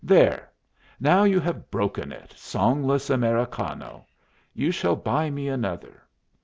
"There! 0.03 0.49
now 0.99 1.25
you 1.25 1.39
have 1.41 1.69
broken 1.69 2.11
it, 2.11 2.31
songless 2.35 3.11
Americano! 3.11 4.07
You 4.51 4.71
shall 4.71 4.95
buy 4.95 5.29
me 5.29 5.47
another." 5.47 6.01